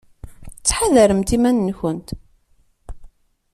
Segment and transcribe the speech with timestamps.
[0.59, 2.09] Ttḥadaremt iman-nkent.